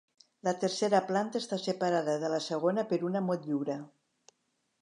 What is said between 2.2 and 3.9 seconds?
de la segona per una motllura.